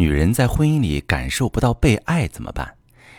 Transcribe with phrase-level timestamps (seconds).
[0.00, 2.72] 女人在婚姻里感受不到被爱怎么办？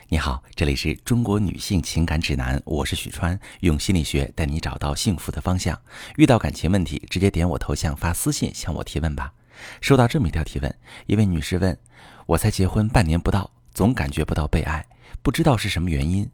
[0.07, 5.77] 你好，这里是中国女性情感指南，我是许川，用心理学带你找到幸福的方向。
[6.15, 9.33] 遇到感情问题，直接点我头像发私信向我提问吧。
[9.81, 10.73] 收到这么一条提问，
[11.05, 11.77] 一位女士问：
[12.25, 14.85] 我才结婚半年不到，总感觉不到被爱，
[15.21, 16.31] 不知道是什么原因。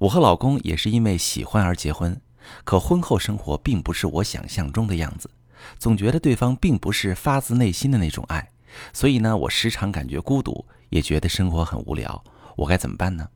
[0.00, 2.20] 我和老公也是因为喜欢而结婚，
[2.64, 5.30] 可婚后生活并不是我想象中的样子，
[5.78, 8.50] 总觉得对方并不是发自内心的那种爱。
[8.92, 12.24] 所以呢，我时常感觉孤独，也觉得生活很无聊。
[12.56, 13.28] 我该怎么办呢？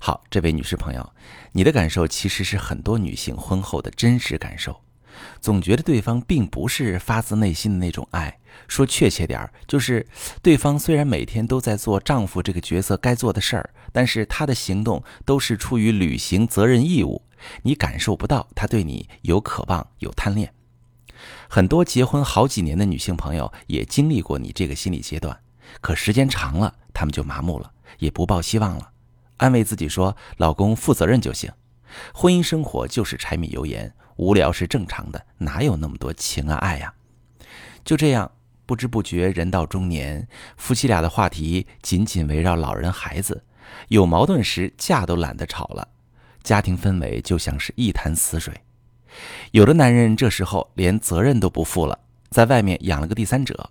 [0.00, 1.12] 好，这位女士朋友，
[1.52, 4.82] 你的感受其实是很多女性婚后的真实感受，
[5.40, 8.40] 总觉得对方并不是发自内心的那种爱。
[8.66, 10.06] 说确切点儿，就是
[10.42, 17.22] 对方虽然每天都在做丈夫这个角色该做的事儿，但是他的行动都是出于履行责任义务，
[17.62, 20.52] 你感受不到他对你有渴望、有贪恋。
[21.48, 25.38] 很多结婚好几年的女性朋友也经历过你这个心理阶段，
[25.80, 28.90] 可时间长了，她们就麻木了，也不抱希望了，
[29.36, 31.52] 安慰自己说：“老公负责任就行，
[32.14, 36.94] 婚姻生活就是柴米油盐，无聊是正常的，哪有那么多情啊爱呀？”
[37.84, 38.30] 就这样，
[38.64, 43.44] 不知不觉人到中年，夫妻俩的话题紧紧围绕老人孩子，
[43.88, 45.88] 有矛盾时架都懒得吵了，
[46.42, 48.54] 家庭氛围就像是一潭死水。
[49.52, 51.98] 有的男人这时候连责任都不负了，
[52.30, 53.70] 在外面养了个第三者。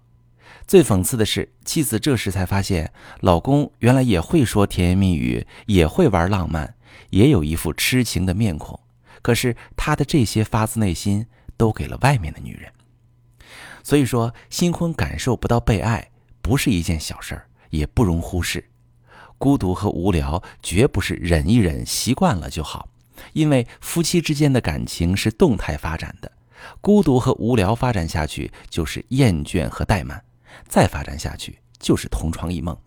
[0.68, 6.76] 最讽刺的是，妻子这时才发现，老公原来也会说甜言蜜语，也会玩浪漫，
[7.10, 8.80] 也有一副痴情的面孔。
[9.24, 11.26] 可是他的这些发自内心
[11.58, 12.72] 都给了外面的女人。
[13.84, 16.12] 所以说，新婚感受不到被爱，
[16.44, 18.64] 不是一件小事儿，也不容忽视。
[19.40, 22.88] 孤独和无聊，绝不是忍一忍、习惯了就好。
[23.34, 26.32] 因为夫妻之间的感情是动态发展的，
[26.80, 30.24] 孤独和无聊发展下去就是厌倦和怠慢，
[30.68, 32.78] 再发展下去就是同床异梦。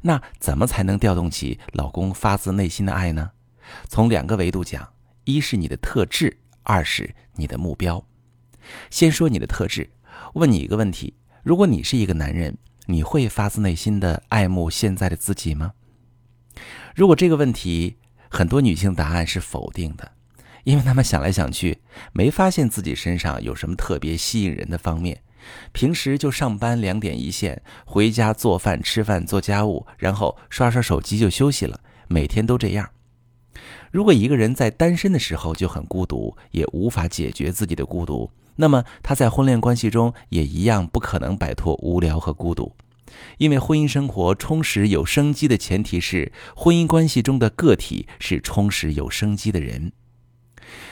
[0.00, 3.30] 那怎么才能调动起老公发自内心的爱呢？
[3.88, 4.92] 从两个维度讲，
[5.24, 8.04] 一是你的特质，二是你的目标。
[8.90, 9.90] 先说你的特质，
[10.34, 12.56] 问你一个问题：如果你是一个男人，
[12.86, 15.72] 你会发自内心的爱慕现在的自己吗？
[16.94, 17.96] 如果这个问题，
[18.34, 20.10] 很多女性答案是否定的，
[20.64, 21.78] 因为她们想来想去，
[22.14, 25.20] 没发现自己身上有什么特别吸引人的方面。
[25.72, 31.78] 平时就上班两点一线，回家做饭、吃饭、做家务，然后刷刷手机就休息了，
[32.08, 32.88] 每天都这样。
[33.90, 42.74] 如果一个人在单身的时候就很孤独，也无法解决自己的孤独，那么他在婚恋关系中也一样不可能摆脱无聊和孤独。
[43.38, 49.92] 因为婚姻生活充实有生机的前提是，婚姻关系中的个体是充实有生机的人。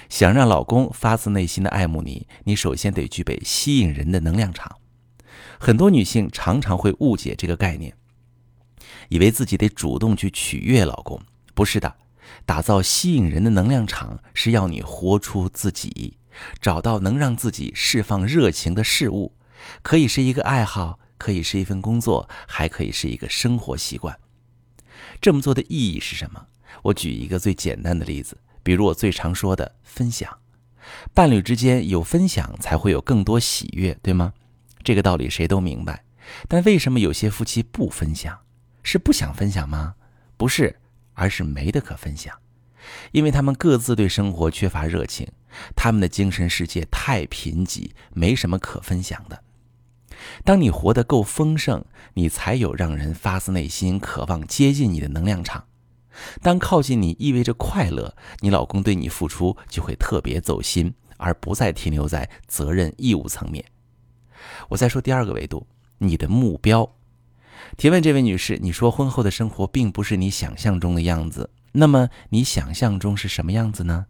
[0.08, 4.76] 想让老公发自内心的爱慕你，你首先得具备吸引人的能量场。
[5.58, 7.94] 很多女性常常会误解这个概念，
[9.08, 11.20] 以为自己得主动去取悦老公。
[11.54, 11.96] 不是的，
[12.44, 16.16] 打造吸引人的能量场是要你活出自己，
[16.60, 19.36] 找到能让自己释放热情的事物，
[19.82, 20.98] 可以是一个爱好。
[21.20, 24.18] 可以是一份工作，还可以是一个生活习惯。
[25.20, 26.46] 这么做的意义是什么？
[26.82, 30.38] 我举一个最简单的例子，比如我最常说的分享。
[31.12, 34.32] 伴侣之间有分享，才会有更多喜悦，对吗？
[34.82, 36.04] 这个道理谁都明白。
[36.48, 38.38] 但为什么有些夫妻不分享？
[38.82, 39.96] 是不想分享吗？
[40.38, 40.80] 不是，
[41.12, 42.34] 而是没得可分享。
[43.12, 45.28] 因为他们各自对生活缺乏热情，
[45.76, 49.44] 他们的精神世界太贫瘠，没什么可分享的。
[50.44, 55.64] 当你活得够丰盛，你才有让人发自内心渴望接近你的能量场。
[56.42, 63.64] 当靠近你意味着快乐，你老公对你付出就会特别走心，而不再停留在责任义务层面。
[64.68, 65.66] 我再说第二个维度，
[65.98, 66.90] 你的目标。
[67.76, 74.06] 提问这位女士，你说婚后的生活并不是你想象中的样子，那么你想象中是什么样子呢？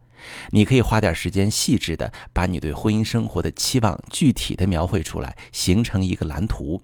[0.51, 6.83] 你可以花点时间，细致的把你对婚姻生活的期望具体的描绘出来，形成一个蓝图。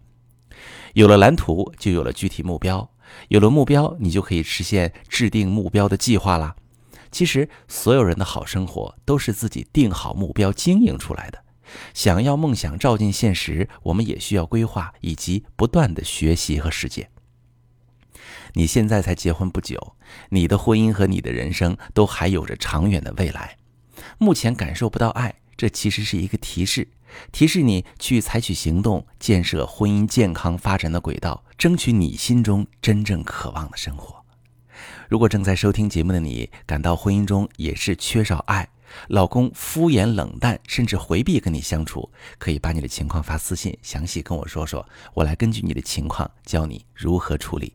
[0.95, 2.89] 有了蓝图，就有了具体目标；
[3.29, 6.57] 有了目标，你就可以实现制定目标的计划啦。
[7.11, 11.45] 其实，所有人的好生活都是自己定好目标经营出来的。
[11.93, 17.11] 想要梦想照进现实，我们也需要规划以及不断的学习和实践。
[18.57, 19.97] 你现在才结婚不久，
[20.31, 23.59] 你的婚姻和你的人生都还有着长远的未来。
[24.17, 26.89] 目前感受不到爱，这其实是一个提示，
[27.31, 34.25] 提示你去采取行动，建设婚姻健康发展的轨道，争取你心中真正渴望的生活。
[35.11, 38.67] 如果正在收听节目的你感到婚姻中也是缺少爱，
[39.09, 47.75] 老公敷衍冷淡，甚至回避跟你相处，可以把你的情况发私信，详细跟我说说，我来根据你的情况教你如何处理。